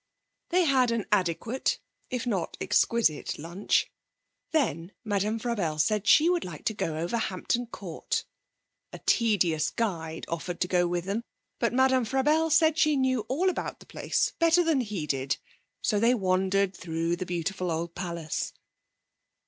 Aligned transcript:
They 0.49 0.65
had 0.65 0.89
an 0.89 1.05
adequate, 1.11 1.77
if 2.09 2.25
not 2.25 2.57
exquisite, 2.59 3.37
lunch, 3.37 3.85
then 4.49 4.93
Madame 5.03 5.37
Frabelle 5.37 5.77
said 5.79 6.07
she 6.07 6.27
would 6.27 6.43
like 6.43 6.65
to 6.65 6.73
go 6.73 6.97
over 6.97 7.17
Hampton 7.19 7.67
Court. 7.67 8.25
A 8.91 8.97
tedious 8.97 9.69
guide 9.69 10.25
offered 10.27 10.59
to 10.61 10.67
go 10.67 10.87
with 10.87 11.05
them, 11.05 11.21
but 11.59 11.71
Madame 11.71 12.05
Frabelle 12.05 12.49
said 12.49 12.79
she 12.79 12.95
knew 12.95 13.19
all 13.27 13.47
about 13.47 13.79
the 13.79 13.85
place 13.85 14.33
better 14.39 14.63
than 14.63 14.81
he 14.81 15.05
did, 15.05 15.37
so 15.83 15.99
they 15.99 16.15
wandered 16.15 16.75
through 16.75 17.15
the 17.15 17.27
beautiful 17.27 17.69
old 17.69 17.93
palace. 17.93 18.53